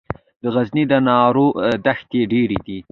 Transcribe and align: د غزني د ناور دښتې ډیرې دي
د 0.41 0.43
غزني 0.55 0.83
د 0.91 0.93
ناور 1.07 1.35
دښتې 1.85 2.21
ډیرې 2.31 2.57
دي 2.65 2.79